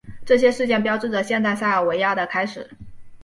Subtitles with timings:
[0.25, 2.67] 这些事件标志着现代塞尔维亚的开始。